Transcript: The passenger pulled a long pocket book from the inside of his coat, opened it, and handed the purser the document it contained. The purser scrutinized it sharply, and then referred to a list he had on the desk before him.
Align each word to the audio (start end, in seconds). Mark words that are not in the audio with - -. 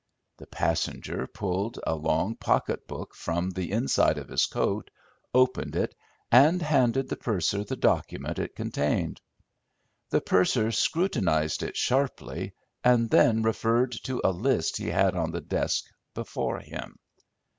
The 0.37 0.47
passenger 0.47 1.27
pulled 1.27 1.79
a 1.85 1.93
long 1.93 2.35
pocket 2.35 2.87
book 2.87 3.13
from 3.13 3.51
the 3.51 3.71
inside 3.71 4.17
of 4.17 4.29
his 4.29 4.47
coat, 4.47 4.89
opened 5.31 5.75
it, 5.75 5.93
and 6.31 6.59
handed 6.59 7.07
the 7.07 7.15
purser 7.15 7.63
the 7.63 7.75
document 7.75 8.39
it 8.39 8.55
contained. 8.55 9.21
The 10.09 10.19
purser 10.21 10.71
scrutinized 10.71 11.61
it 11.61 11.77
sharply, 11.77 12.53
and 12.83 13.11
then 13.11 13.43
referred 13.43 13.91
to 14.05 14.19
a 14.23 14.31
list 14.31 14.77
he 14.77 14.87
had 14.87 15.15
on 15.15 15.29
the 15.29 15.39
desk 15.41 15.83
before 16.15 16.57
him. 16.61 16.97